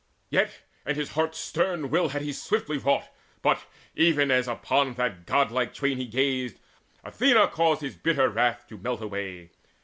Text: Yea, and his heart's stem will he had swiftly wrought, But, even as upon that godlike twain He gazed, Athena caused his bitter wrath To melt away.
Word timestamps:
Yea, 0.31 0.49
and 0.83 0.97
his 0.97 1.11
heart's 1.11 1.37
stem 1.37 1.91
will 1.91 2.09
he 2.09 2.25
had 2.25 2.35
swiftly 2.35 2.75
wrought, 2.79 3.09
But, 3.43 3.67
even 3.95 4.31
as 4.31 4.47
upon 4.47 4.95
that 4.95 5.27
godlike 5.27 5.75
twain 5.75 5.97
He 5.97 6.07
gazed, 6.07 6.57
Athena 7.03 7.49
caused 7.49 7.81
his 7.81 7.97
bitter 7.97 8.27
wrath 8.27 8.65
To 8.69 8.79
melt 8.79 9.01
away. 9.03 9.51